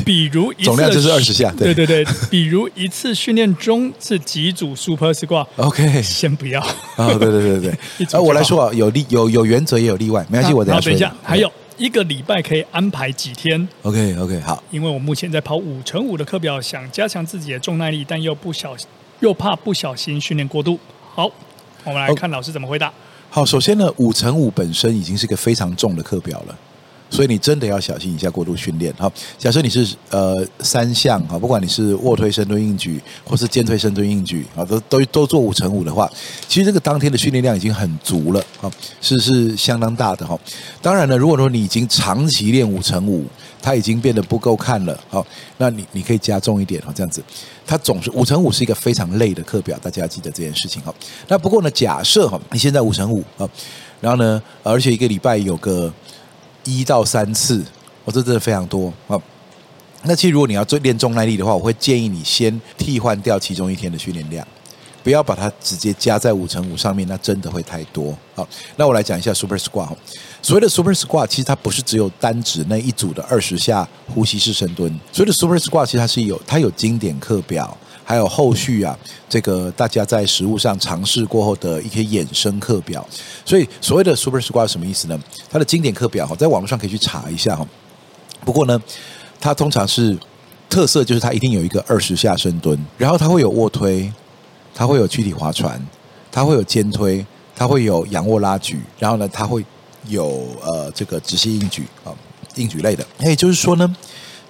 [0.05, 2.05] 比如一次总量就是二十下，对对对。
[2.31, 6.61] 比如一次训练中是几组 Super Squat？OK，先不要。
[6.97, 8.07] 啊，对对对对。
[8.13, 10.91] 啊，我来说啊，有例有有原则也有例外，没关系，我等下说。
[10.91, 14.63] 等一下，还有一个礼拜可以安排几天？OK OK，好。
[14.71, 18.87] 因为我目前在跑五乘五的课表，想加强自己的重耐力，但又不小心
[19.21, 20.79] 又怕不小心训练过度。
[21.15, 21.31] 好。
[21.87, 22.91] 我们来看老师怎么回答。
[23.29, 26.59] 好，首先呢，五乘五本身已经是个非常重的课表了，
[27.15, 28.93] 所以你真的要小心一下过度训练。
[28.95, 36.11] 哈，假设你是呃三项哈，不管你是卧推、深蹲、硬举，或是肩推、深蹲、硬举啊，都都都做五乘五的话，
[36.49, 38.69] 其实这个当天的训练量已经很足了啊，
[39.01, 40.37] 是是相当大的哈。
[40.83, 43.25] 当然呢，如果说你已经长期练五乘五，
[43.63, 45.25] 它已经变得不够看了，哈，
[45.59, 47.23] 那你你可以加重一点哈，这样子。
[47.65, 50.93] 它总是五乘五是一个非常累的课表，大家记得这件事情哈。
[51.29, 53.49] 那不过呢，假设哈，你现在五乘五啊，
[54.01, 55.93] 然后呢，而且一个礼拜有个
[56.65, 57.65] 一到三次，
[58.05, 59.21] 我这真的非常多啊。
[60.03, 64.47] 那其实如果你要做练重耐力的话，我会建议你先替换掉其中一天的训练量。
[65.03, 68.17] 不要把它直接加在五乘五上面，那真的会太多。
[68.35, 69.95] 好，那我来讲一下 Super Squat。
[70.41, 74.89] 所谓的 Super Squat，其实它不是只有单指那一组的二十下呼吸式深蹲。
[75.13, 78.97] 所谓的 Super Squat，其实它是有它有经典课表，还有后续啊，
[79.29, 83.07] 这个大家在实物上尝试过后的一些衍生课表。
[83.45, 85.19] 所以所谓的 Super Squat 什么意思呢？
[85.51, 87.67] 它的经典课表哈，在网络上可以去查一下哈。
[88.45, 88.81] 不过呢，
[89.41, 90.17] 它通常是
[90.69, 94.13] 特色就是它一定有一个二十下深蹲，然后它会有卧推。
[94.77, 95.81] 它会有躯体划船，
[96.33, 99.65] 它会有肩推，它会有仰卧拉举，然后呢，它会
[100.09, 102.11] 有呃这个直系硬举啊，
[102.57, 103.07] 硬举类的。
[103.21, 103.97] 也就是说呢，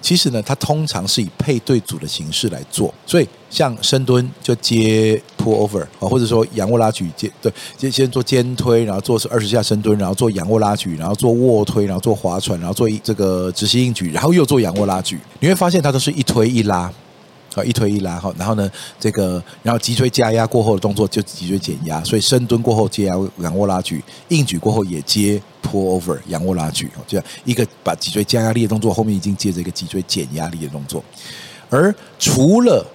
[0.05, 2.93] 其实呢，它通常是以配对组的形式来做。
[3.07, 15.19] 所以像深蹲就接 pull over 啊，或者说仰卧拉举接对，先先做肩推，然后做二十下深蹲，然后做仰卧拉举，然后做卧推，然后做划船，然后做这个直膝硬举，然后又做仰卧拉举。
[15.39, 16.93] 你会发现它都是一推一拉。
[17.55, 31.03] 啊，一推一拉哈，然后呢，这个然后脊椎加压过后的动作就脊椎减压，所以深蹲过后接仰卧拉举，硬举过后也接 pull over 仰卧拉举，这样一个把脊椎加压力的动作，后面已经接着一个脊椎减压力的动作。
[31.69, 32.85] 而除了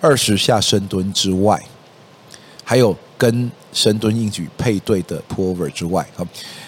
[0.00, 1.60] 二十下深蹲之外，
[2.62, 6.26] 还有跟深蹲硬举配对的 pull over 之外，好，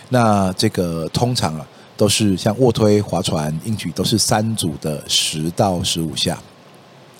[0.08, 6.40] 那这个通常啊都是像卧推、划船、硬举都是三组的十到十五下。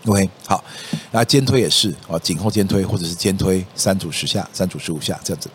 [0.07, 0.65] OK，好，
[1.13, 5.51] 那肩推也是啊，颈后肩推或者是肩推三组十下，三组十五下这样子，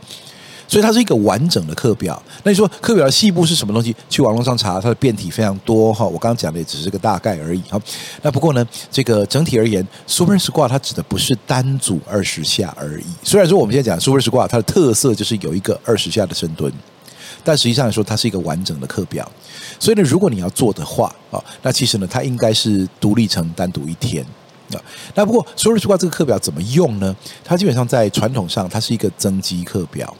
[0.67, 2.21] 所以它是一个完整的课表。
[2.43, 3.95] 那你说课表的细部是什么东西？
[4.07, 6.05] 去网络上查，它的变体非常多哈。
[6.05, 7.81] 我刚刚讲的也只是个大概而已哈。
[8.21, 13.05] 那不过呢，这个整体而言，Super Squat 它指的不是单组二十下而已。
[13.23, 16.71] 虽然说我们现在讲 Super Squat 它的特色就是有一个二十下的深蹲。
[17.45, 19.31] 但实际上来说，它是一个完整的课表，
[19.79, 24.25] 所以呢，如果你要做的话啊，那其实呢，它应该是独立成单独一天
[24.73, 24.81] 啊。
[25.13, 27.15] 那不过说实话，这个课表怎么用呢？
[27.43, 30.11] 它基本上在传统上，它是一个增肌课表，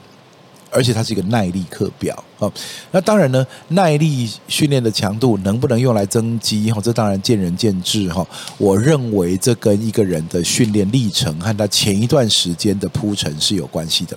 [0.70, 2.50] 而且它是一个耐力课表啊。
[2.92, 6.80] 那当然呢，耐力训练的强度能不能用来增肌哈？
[6.80, 8.24] 这当然见仁见智哈。
[8.56, 14.16] 我认为这跟一个人的训练历程和他前一段时间的铺陈是有关系的。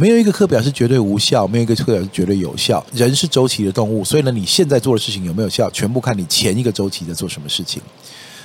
[0.00, 2.84] 没有一个课表是绝对无效，没有一个课表是绝对有效。
[2.92, 7.82] 人是周期的动物，所以呢，你现在做的事情有没有效，全部看你前一个周期在做什么事情。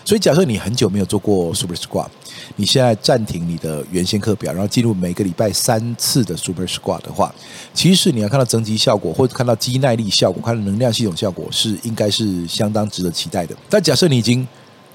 [0.04, 2.08] 所以，假设你很久没有做过 Super Squat，
[2.56, 7.32] 你现在暂停你的原先课表，然后进入每个礼拜三次的 Super Squat 的话，
[7.72, 13.56] 其实你要看到增肌效果，或者看到肌耐力效果，看到能量系统效果，是应该是相当值得期待的。
[13.70, 14.46] 但假设你已经，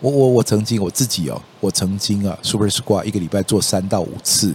[0.00, 4.52] 我我我曾经我自己哦，我曾经啊 Super Squat 一个礼拜做三到五次。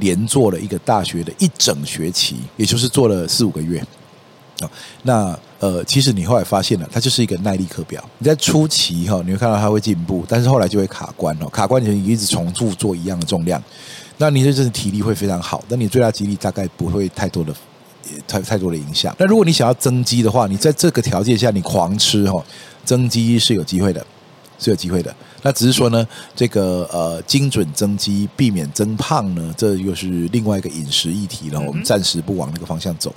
[0.00, 3.78] 连做了一个大学的一整学期，也就是做了四五个月
[4.60, 4.70] 啊。
[5.02, 8.02] 那呃，其实你后来发现了，它就是一个耐力课表。
[8.18, 11.46] 你在初期哈，你会看到它会进步，但是后来就会卡关哦。
[11.48, 13.62] 卡关你就一直重复做一样的重量，
[14.18, 17.54] 那你这阵体力会非常好，但你最大肌力大概不会太多的
[18.26, 19.14] 太太多的影响。
[19.18, 22.44] 那如果你想要增肌的话，你在这个条件下你狂吃哈，
[22.84, 24.04] 增肌是有机会的。
[24.62, 31.60] 是有机会的，那只是说呢，这个呃精准增肌，避免增胖呢，这又是另外一个饮食议题了。
[31.60, 33.14] 我们暂时不往那个方向走。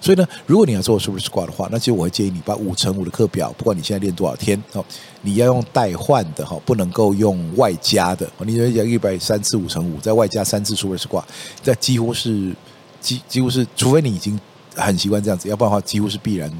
[0.00, 4.84] 所以呢，如果你要做 Super Squat 的话，那其实我会建议你把五乘五的课表，不管你现在练多少天哦，
[5.20, 8.28] 你要用代换的哈，不能够用外加的。
[8.44, 11.24] 你要一百三次五乘五，再外加三次 Super Squat，
[11.62, 12.52] 这几乎是
[13.00, 14.38] 几几乎是，除非你已经
[14.74, 16.50] 很习惯这样子，要不然的话，几乎是必然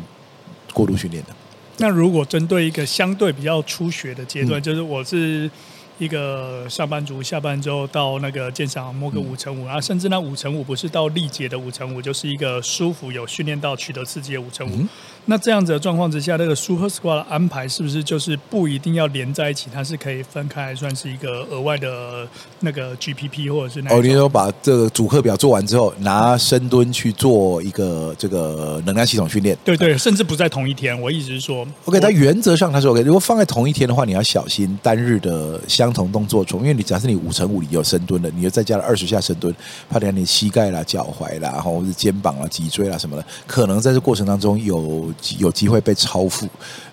[0.72, 1.30] 过度训练的。
[1.78, 5.50] 那如果针对一个相对比较初学的阶段，嗯、就是我是。
[5.98, 14.84] 一个上班族下班之后到那个健身房摸个五乘五，然后甚至那五乘五不是到力竭的五乘五，就是一个舒服有训练到取得刺激的五乘五。
[15.26, 19.68] 那这样子的状况之下，那个 Super Squat 的安排是不是就是不一定要连在一起？
[19.72, 22.26] 它是可以分开，算是一个额外的
[22.60, 23.94] 那个 GPP 或者是那？
[23.94, 29.56] 哦，你说把这个主课表做完之后，拿深蹲去做一个这个能量系统训练？
[29.64, 31.00] 对对，甚至不在同一天。
[31.00, 33.02] 我意思是说，OK，它原则上它是 OK。
[33.02, 35.92] 如果放在同一天的话，你要小心单日的相。
[35.92, 39.54] 同动作重，因为你假设你五乘五你有深蹲的，你又再加了二十下深蹲，
[39.90, 46.48] 怕等下你膝盖啦、脚踝啦，然后或者肩膀啊、脊椎啦什么的，可能在这过程当中有有机会被超负，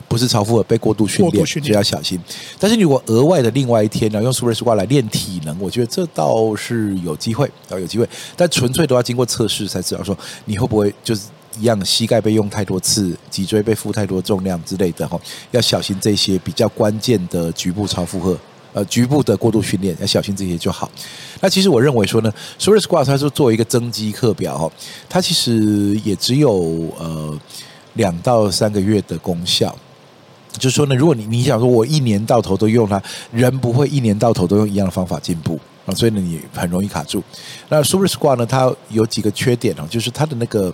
[0.07, 2.19] 不是超负，被过度训练，就要小心。
[2.59, 11.21] 但是如果额外的另外一天呢，用 Super Squat 来练体能，我觉得这倒是有机会，啊有机会，但纯粹都要经过测试才知道说你会不会就是。
[11.59, 15.19] 一样，膝盖被用太多次，脊椎被负太多重量之类的哈，
[15.51, 18.37] 要小心这些比较关键的局部超负荷，
[18.71, 20.89] 呃，局部的过度训练要小心这些就好。
[21.41, 24.71] 那其实我认为说呢，Super Squat 它是作为一个增肌课表哈，
[25.09, 26.53] 它其实也只有
[26.97, 27.37] 呃
[27.93, 29.75] 两到三个月的功效。
[30.53, 37.23] 就是说呢，如果你你想说我一年到头都用它，人不会一年到头都用一样的方法进步啊，所以呢，你很容易卡住。
[37.69, 40.73] 那 Super Squat 呢，它有几个缺点哦，就是它的那个。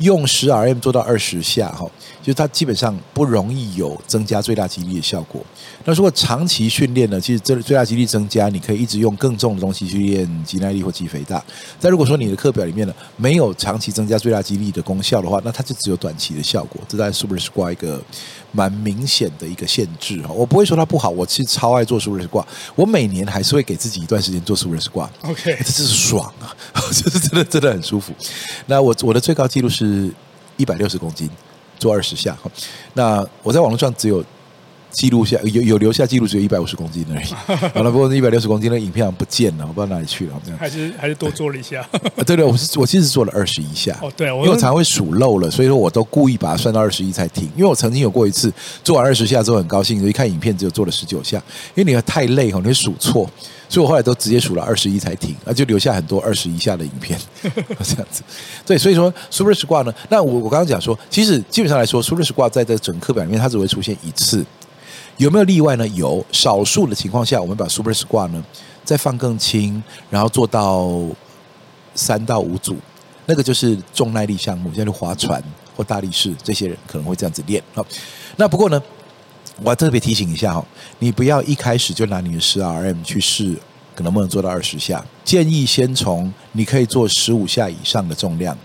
[0.00, 1.84] 用十 RM 做到二十下，哈，
[2.22, 5.42] 就是它基本上不容易有增加最大肌力的效果。
[5.84, 11.42] 那如果长期训练呢，其实这最大肌力增加，你可以一直用更重的东西去练肌耐力或肌肥大。
[11.80, 16.80] 但如果说你的课表里面呢，没有长期增加最大肌力的功效的话，那它就只有短期的效果。
[16.88, 18.00] 这在 Super Squat 一个
[18.52, 20.32] 蛮明显的一个限制哈。
[20.32, 25.08] 我不会说它不好，我其实超爱做 Super Squat，我每年还是会给自己一段时间做 Super Squat。
[25.22, 26.54] OK，这是爽啊，
[26.92, 28.12] 这是真的真的很舒服。
[28.66, 29.80] 那我我的最高纪录是。
[29.80, 30.12] 是
[30.58, 31.26] 一百六十公斤，
[31.78, 32.36] 做二十下。
[32.92, 34.22] 那我在网络上只有
[34.90, 37.26] 记录下有有留下记录，只有一百五十公斤而已。
[37.74, 40.40] 好了，不过那一百六十公斤的影片好像不见了，我不知道哪里去了。
[40.44, 41.86] 这样还是还是多做了一下。
[42.26, 43.98] 对对，我是我其实做了二十一下。
[44.02, 47.44] 哦，对，因为我常常会数漏了，所以说我都故意把它算到二十一才停。
[47.56, 51.38] 因为我曾经有过一次做完二十下之后很高兴，一看影片只有做了十九下，
[51.74, 53.28] 因为你太累哈，你会数错。
[53.68, 58.20] 所以我后来都直接数了二十一才停，啊，就留下很多二十一下的影片， 这样子。
[58.66, 64.44] 对，所以说 Super Squat 呢，那我我刚刚讲说，其实基本上来说，Super Squat 在这整课表里面它只会出现一次，
[65.20, 65.86] 有没有例外呢？
[65.88, 68.42] 有，少数的情况下，我们把 Super Squat 呢
[68.82, 70.90] 再放更轻，然后做到
[71.94, 72.78] 三到五组，
[73.26, 75.42] 那个就是重耐力项目，像是划船
[75.76, 77.62] 或大力士，这些人可能会这样子练。
[77.74, 77.84] 好，
[78.36, 78.82] 那不过呢。
[79.62, 80.66] 我要特别提醒一下哈，
[81.00, 83.54] 你不要一开始就拿你的十 RM 去试，
[83.94, 85.04] 可能不能做到二十下。
[85.22, 88.56] 建议先从你可以做十五下以上的重量，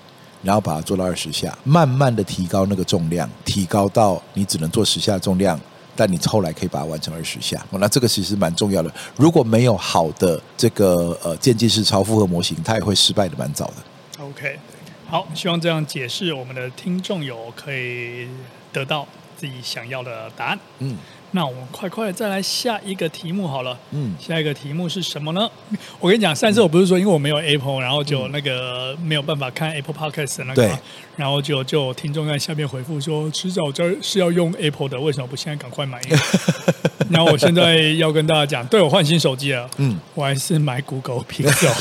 [0.42, 5.60] 然后把它做到二十下，慢慢的提高那个重量，提高到你只能做十下重量，
[5.96, 7.66] 但你后来可以把它完成二十下。
[7.72, 8.94] 那这个其实蛮重要的。
[9.16, 14.24] 如果没有好的这个呃渐进式超负荷模型，它也会失败的蛮早的。
[14.24, 14.60] OK，
[15.08, 18.28] 好，希望这样解释，我们的听众有可以
[18.72, 19.08] 得到。
[19.38, 20.58] 自己想要的答案。
[20.80, 20.96] 嗯，
[21.36, 23.78] 那我们快快的再来下一个题目好了。
[23.92, 25.52] 嗯，下一个题目是什么呢？
[26.00, 30.72] 我跟你讲，上次我不是说因为我没有 Apple，然后就那个没有办法看 Apple Podcast 的那个，对
[31.18, 36.18] 然后就就听众在下面回复说，迟早这是要用 Apple 的，为什么不现在赶快买一个？
[37.12, 39.70] 然后我现在要跟大家讲，对我换新手机了。
[39.76, 41.74] 嗯，我还是买 Google Pixel。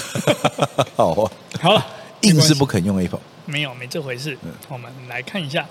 [0.97, 1.87] 好啊，好了，
[2.23, 4.37] 硬是不肯用 Apple，没有没这回事。
[4.43, 5.65] 嗯，我们来看一下。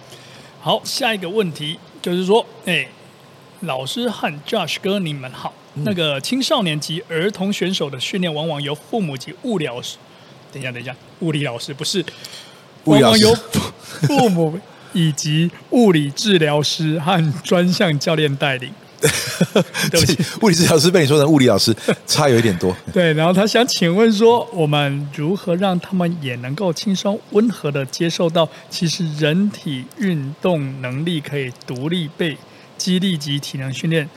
[0.61, 2.87] 好，下一个问题就是说，哎，
[3.63, 5.53] 老师和 Josh 哥，你们好。
[5.75, 9.97] 嗯、那个青少年及儿童选手的训练，往往由父母及物理老师，
[10.51, 12.05] 等一下，等一下，物理老师不是，
[12.83, 13.33] 往往由
[14.01, 14.59] 父母
[14.93, 18.71] 以及物理治疗师和专项教练带领。
[19.91, 21.75] 对不起，物理治疗师被你说成物理老师，
[22.07, 22.73] 差有一点多。
[22.93, 32.37] 对，然后他想请问说，我们如何让他们也能够轻松温和的接受到，其实人体运动能力可以独立被
[32.77, 34.07] 肌力及体能训练，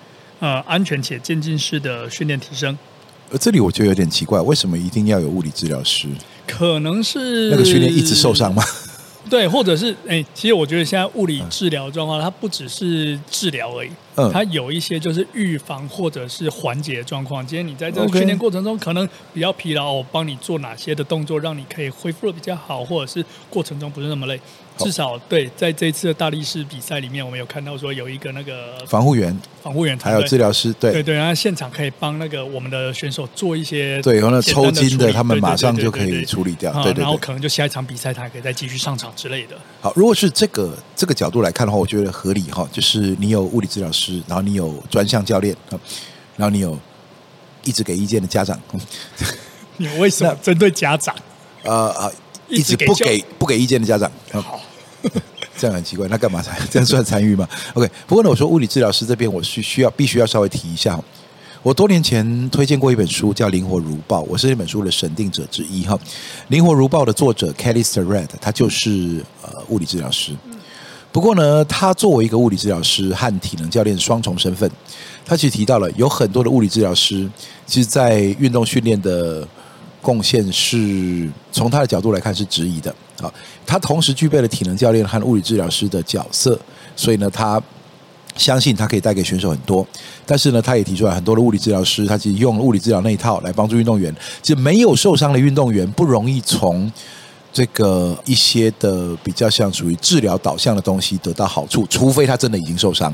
[0.40, 2.76] 呃，安全且渐进式的训练提升。
[3.30, 6.08] 呃这里我觉得有点奇怪，为什么一定要有物理治疗师？
[6.46, 8.62] 可能是那个训练一直受伤吗？
[9.28, 17.44] 对，或者是哎，其实我觉得现在物理治疗状况，它不只是治疗而已，嗯，它有一些就是预防或者是缓解的状况。
[17.44, 24.40] 今天你在这个训练过程中可能比较疲劳，我帮你做哪些的动作，让你可以恢复的比较好，或者是过程中不是那么累。
[24.78, 30.92] 至少对，在这一次的大力士比赛里面，我们有看到说有一个那个防护员，防护员还有治疗师，对。
[30.92, 39.56] 对对，然后现场可以帮那个我们的选手做一些对，然后抽筋的，他们马上就可以处理掉，对对，对，然后可能就下一场比赛他还可以再继续上场之类的。
[39.80, 45.56] 好，如果是这个这个角度来看的话，我觉得合理哈，就是你有物理治疗师，然后你有专项教练，
[46.36, 46.78] 然后你有
[47.64, 48.60] 一直给意见的家长，
[49.78, 51.16] 你为什么针对家长？
[51.62, 52.12] 呃啊。
[52.48, 54.60] 一直不给不给意见的家长，好，
[55.58, 61.00] 这样很奇怪，那干嘛才这样算参与吗？OK，不过呢，我说物理治疗师这边，我需需要必须要稍微提一下，
[61.62, 65.94] 我多年前推荐过一本书，叫《灵活如豹》，我是这本书的审定者之一哈。
[66.48, 70.32] 《灵活如豹》的作者 Kelly Starrett，他就是呃物理治疗师。
[71.10, 74.70] 不过呢，他作为一个物理治疗师和体能教练双重身份，
[75.24, 77.28] 他其实提到了有很多的物理治疗师，
[77.66, 79.46] 其实在运动训练的。
[80.02, 83.32] 贡献是从他的角度来看是质疑的啊，
[83.66, 86.58] 他同时具备了体能教练和物理治疗师的角色，
[86.94, 87.60] 所以呢，他
[88.36, 89.86] 相信他可以带给选手很多。
[90.24, 96.90] 但是呢，他也提出来很多的物理治疗师，他其实用物理治疗那一套来帮助运动员，就没有受伤的运动员不容易从。
[97.56, 103.10] 这个一些的比较像属于治疗导向的东西得到好处，除非他真的已经受伤，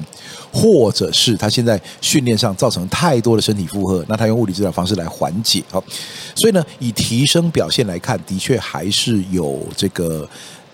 [0.52, 5.62] 或者是他现在训练上造成太多的身体负荷，那他用物理治疗方式来缓解。
[5.70, 5.80] 好，
[6.34, 10.28] 所以呢，以提升表现来看，的确还是有这个。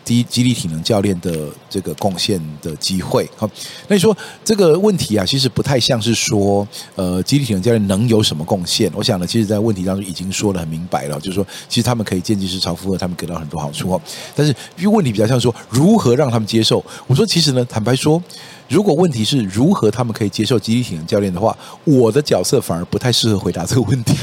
[0.09, 3.47] 低激励体能教练的这个贡献的机会，好，
[3.89, 8.91] 那你说这个问题啊，其实不太像是说，呃，激励体能教练能有什么贡献？
[8.95, 14.01] 我想呢，其实，在问题当中已经说得很明白了，就是说，其实他们可以间接式超负荷，他们给到很多好处哦。
[14.35, 16.83] 但是，因为问题比较像说，如何让他们接受？
[17.07, 18.23] 我说，其实呢，坦白说。
[18.69, 24.15] 如果问题是如何他们可以接受集体体能教练的话，我的角色反而不太适合回答这个问题，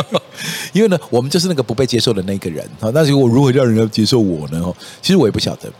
[0.72, 2.90] 因为呢，我们就是那个不被接受的那个人啊。
[2.94, 4.74] 那如果如何让人家接受我呢？
[5.02, 5.70] 其实我也不晓得。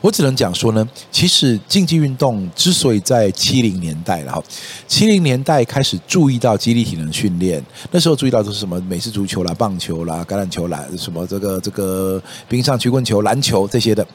[0.00, 4.42] 我只能讲说呢，其实竞技运动之所以在七零年代，然后
[4.86, 14.06] 七零年代开始注意到肌力体能训练，那时候注意到都是什么美式足球啦、棒球啦、橄榄球啦、什么这个这个冰上曲棍球、篮球这些的，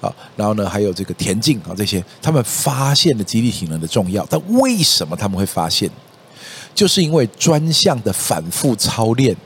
[0.00, 4.26] 啊，然后呢还有这个田径啊这些，他们发现了肌力体能的重要。
[4.28, 5.88] 但为什么他们会发现？
[6.74, 9.36] 就是因为专项的反复操练。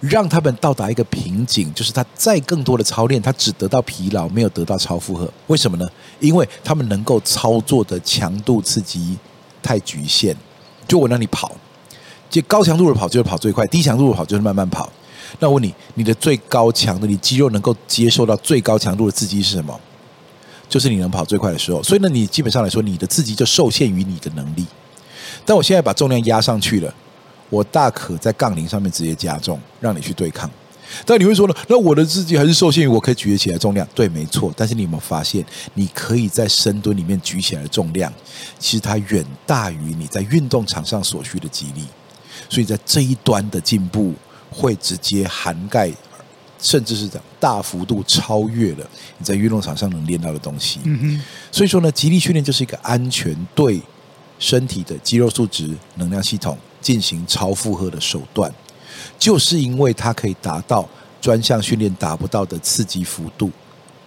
[0.00, 5.30] 让他们到达一个瓶颈，就是他再更多的操练，他只得到疲劳，没有得到超负荷。
[5.46, 5.88] 为什么呢？
[6.18, 9.18] 因为他们能够操作的强度刺激
[9.62, 10.34] 太局限。
[10.88, 11.54] 就我让你跑，
[12.28, 14.90] 就高强度的跑就是跑最快，低强度的跑就是慢慢跑。
[15.38, 19.78] 那我问你，你的最高强的，你肌肉能够接受到最高强度的刺激是什么？
[20.68, 21.80] 就是你能跑最快的时候。
[21.82, 24.66] 所以呢，你基本上来说，你的刺激就受限于你的能力。
[25.44, 26.92] 但我现在把重量压上去了。
[27.50, 30.50] 我大可在杠铃上面直接加重，让你去对抗。
[31.06, 31.54] 但你会说呢？
[31.68, 33.86] 那我的自己还是受限于我可以举得起来重量。
[33.94, 34.52] 对，没错。
[34.56, 38.12] 但是你有没有发现，你可以在深蹲里面举起来的重量，
[38.58, 41.84] 其实它远大于你在运动场上所需的肌力。
[42.48, 44.12] 所以在这一端的进步，
[44.50, 45.92] 会直接涵盖，
[46.60, 50.80] 甚至是讲大幅度超越了你在运动场上能练到的东西。
[50.82, 51.22] 嗯哼。
[51.52, 53.80] 所以说呢，肌力训练就是一个安全对
[54.40, 56.58] 身体的肌肉素质、能量系统。
[56.82, 58.50] 进行超负荷的手段，
[59.18, 60.88] 就是因为它可以达到
[61.20, 63.50] 专项训练达不到的刺激幅度，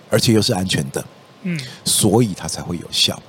[0.10, 1.06] 而且又是安全的，
[1.44, 3.22] 嗯，所以它才会有效。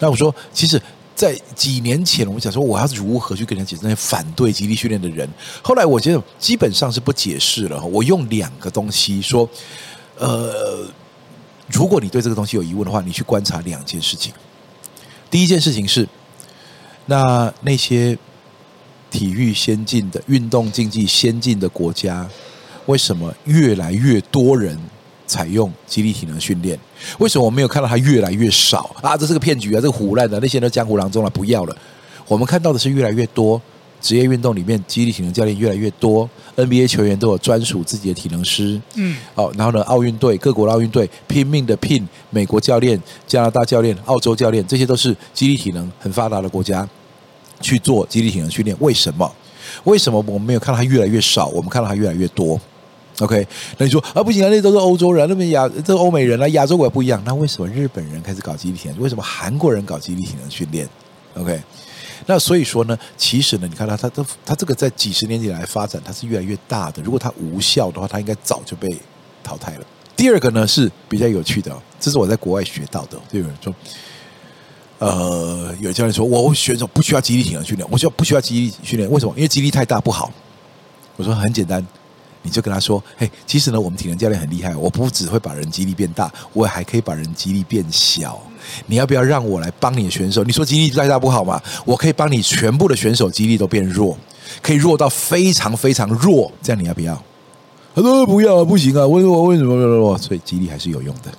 [0.00, 0.82] 那我说，其实，
[1.14, 5.28] 在几年前，我想说，我要如何去跟人家解释那些反对极力训练的人？
[5.62, 7.80] 后来我觉得基本上是不解释了。
[7.84, 9.48] 我用两个东西说，
[10.16, 10.84] 呃，
[11.68, 14.32] 如果你对这个东西有疑问的话，你去观察两件事情。
[15.30, 16.08] 第一件事情是，
[17.08, 18.16] 那那些。
[19.10, 22.28] 体育先进的运动竞技先进的国家，
[22.84, 24.78] 为什么越来越多人
[25.26, 26.78] 采用肌力体能训练？
[27.18, 29.16] 为什么我没有看到它越来越少啊？
[29.16, 29.80] 这是个骗局啊！
[29.80, 31.74] 这个胡乱的，那些都江湖郎中了，不要了。
[32.26, 33.60] 我们看到的是越来越多
[33.98, 38.78] 职业运动里面激励体能教练越来越多，NBA 球员都有专属自己的体能师。
[38.96, 46.86] 嗯，哦，然后呢，奥运队各国的奥运队拼命的聘美国教练、加拿大教练、澳洲教练，这些都是肌力体能很发达的国家。
[47.60, 48.76] 去做肌力体能训练。
[48.80, 49.30] 为什么？
[49.84, 51.46] 为什么我们没有看到它越来越少？
[51.48, 52.58] 我们看到它越来越多
[53.20, 53.46] ？OK？
[53.76, 57.22] 那你说啊，不行啊，那都是欧洲人，那边亚这欧美人啊，亚洲国不一样。
[57.24, 58.98] 那为什么日本人开始搞肌力体能？
[58.98, 60.88] 为什么韩国人搞肌力体能训练
[61.34, 61.60] ？OK？
[62.26, 67.02] 那所以说呢，其实呢，你看它，它都它这个在几十年以来发展，它是越来越大的。
[67.02, 68.88] 如果它无效的话，它应该早就被
[69.42, 69.86] 淘汰了。
[70.16, 73.16] 第二个呢是比较有趣的，这是我在国外学到的。
[73.30, 73.72] 就有人说，
[74.98, 79.10] 呃，有教练说，我选手不需要肌力体能训练，我说不需要肌力训练？
[79.10, 79.32] 为什么？
[79.36, 80.30] 因为肌力太大不好。
[81.16, 81.84] 我说很简单。
[82.40, 88.40] 你就跟他说：“嘿，其实呢，我们体能教练很厉害，我不只会把人肌力变大，我还可以把人肌力变小。
[88.86, 90.44] 你要不要让我来帮你的选手？
[90.44, 91.60] 你说肌力再大不好吗？
[91.84, 94.16] 我可以帮你全部的选手肌力都变弱，
[94.62, 96.50] 可以弱到非常非常弱。
[96.62, 97.20] 这样你要不要？”
[97.94, 99.42] 他说：“不要，不行啊，为什么？
[99.42, 100.16] 为什么？
[100.16, 101.32] 所以肌力还是有用的。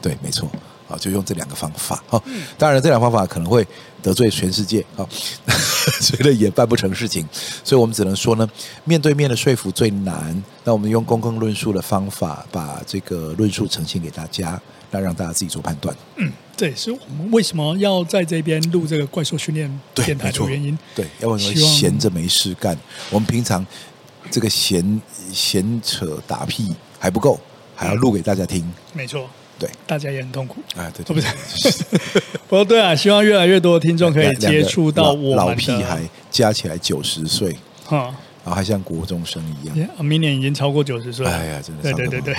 [0.00, 0.48] 对，没错。”
[0.88, 2.02] 啊，就用这两个方法。
[2.08, 2.22] 好，
[2.56, 3.66] 当然这两个方法可能会
[4.02, 5.06] 得罪全世界，啊，
[6.00, 7.26] 所以呢也办不成事情。
[7.62, 8.48] 所以我们只能说呢，
[8.84, 10.42] 面对面的说服最难。
[10.64, 14.60] 那我们用公共论述的方法，把这个论述呈现给大家，
[14.90, 15.94] 那让大家自己做判断。
[16.16, 20.78] 嗯，这也是我们为什么要在这边录这个怪兽训练电台的原因。
[20.94, 22.78] 对，要不然闲着没事干。
[23.10, 23.66] 我们平常
[24.30, 25.00] 这个闲
[25.32, 27.40] 闲扯打屁还不够，
[27.74, 28.70] 还要录给大家听。
[28.92, 29.28] 没错。
[29.58, 30.90] 对，大家也很痛苦啊！
[30.94, 31.84] 对，对，对，不是，
[32.48, 36.00] 不过对啊，希望越来越多的听众可以接触到我老，老屁孩，
[36.30, 42.34] 加起来九十岁，哈，然后还像国中生一样，明年已经超过九十岁，哎呀，真的，对对对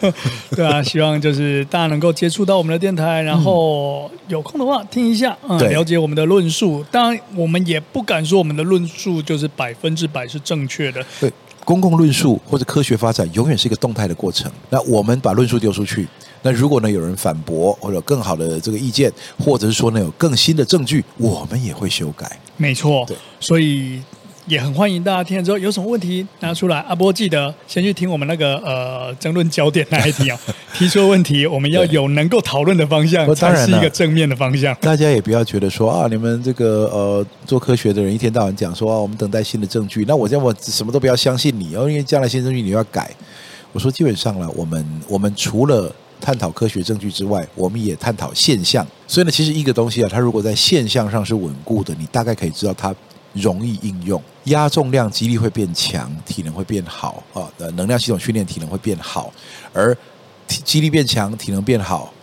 [0.00, 0.12] 对，
[0.56, 6.84] 对啊，希望就是大家能够接触到我们的电台，然后有空的话听一下，嗯，了解我们的论述。
[6.90, 11.04] 当然，我们也不敢说我们的论述就是百分之百是正确的。
[11.20, 11.32] 对，
[11.64, 14.50] 公共论述或者科学发展永远是一个动态的过程。
[14.70, 16.08] 那我们把论述丢出去。
[16.44, 19.12] 那如果呢，有人反驳或者更好的这个意见，
[19.44, 22.38] 或者是说呢，有更新的证据，我们也会修改。
[22.56, 24.00] 没错，对，所以。
[24.46, 26.78] 也很欢迎大家听了之后有什么问题拿出来。
[26.80, 30.38] 阿波记得先去听我们那个呃争论焦点那一题哦，
[30.74, 34.76] 提出问题，我们要有能够讨论的方向，才是一个正面的方向。
[34.82, 43.10] 大家也不要觉得说啊，你们这个呃做科学的人一天到晚讲说啊，我们等待新的证据，那我这样我什么都不要相信你哦，因为将来新证据你要改。
[43.72, 45.90] 我说基本上了，我们我们除了
[46.20, 48.86] 探讨科学证据之外，我们也探讨现象。
[49.06, 52.94] 所以呢，其实一个东西啊，它如果在现象上是稳固的，你大概可以知道它。
[53.34, 57.50] 容易应用，压重量肌力会变强，体能会变好啊。
[57.58, 59.32] 呃，能量系统训练体能会变好，
[59.72, 59.92] 而
[60.46, 62.14] 肌力变强，体能变好，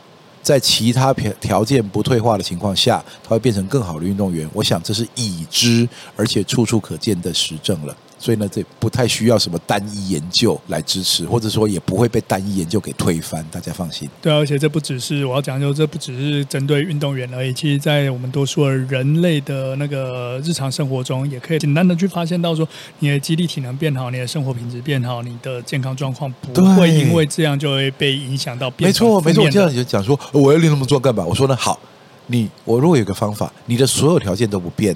[0.42, 4.50] 在其他条条件不退化的情况下，它会变成更好的运动员。
[4.54, 5.86] 我想这是已知
[6.16, 7.94] 而且处处可见的实证了。
[8.22, 14.08] 所以呢，这不太需要什么单一研究来支持，或者说也不会被单一研究给推翻，大家放心。
[14.22, 17.52] 对，而且这不只是我要讲，就这不只是针对运动员而已。
[17.52, 22.68] 其实，在我们多数的人类的那个日常生活中，也可以简单的去发现到说，
[23.00, 28.88] 你的肌力体能变好，你的生活品质变好，你的健康状况不会因为这样就会被影响到变。
[28.88, 31.26] 没错，没错，我这样就讲说，我要练那么壮干嘛？
[31.26, 31.80] 我说呢，好，
[32.28, 34.96] 你我如果有个方法，你的所有条件都不变，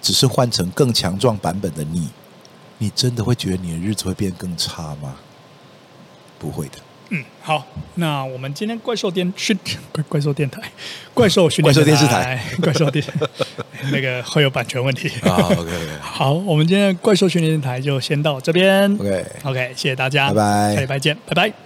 [0.00, 2.08] 只是换成更强壮版本的你。
[2.78, 5.16] 你真的会觉得你的日子会变更差吗？
[6.38, 6.72] 不会的。
[7.10, 7.64] 嗯，好，
[7.94, 9.56] 那我们今天怪兽电训
[9.92, 10.60] 怪怪兽电台，
[11.14, 13.04] 怪兽训练怪兽电视台， 怪兽电
[13.92, 15.36] 那个会有版权问题啊。
[15.36, 15.70] Oh, OK，
[16.00, 18.92] 好，我们今天怪兽训练电台就先到这边。
[18.94, 21.65] OK，OK，okay, okay, 谢谢大家，拜拜，下礼拜见，拜拜。